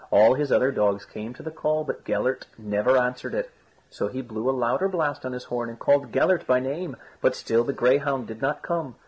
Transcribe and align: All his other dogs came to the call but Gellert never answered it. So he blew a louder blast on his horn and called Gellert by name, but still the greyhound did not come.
All 0.09 0.33
his 0.33 0.51
other 0.51 0.71
dogs 0.71 1.05
came 1.05 1.35
to 1.35 1.43
the 1.43 1.51
call 1.51 1.83
but 1.83 2.03
Gellert 2.03 2.47
never 2.57 2.97
answered 2.97 3.35
it. 3.35 3.51
So 3.91 4.07
he 4.07 4.23
blew 4.23 4.49
a 4.49 4.49
louder 4.49 4.87
blast 4.87 5.27
on 5.27 5.31
his 5.33 5.43
horn 5.43 5.69
and 5.69 5.77
called 5.77 6.11
Gellert 6.11 6.47
by 6.47 6.59
name, 6.59 6.95
but 7.21 7.35
still 7.35 7.63
the 7.63 7.71
greyhound 7.71 8.25
did 8.25 8.41
not 8.41 8.63
come. 8.63 8.95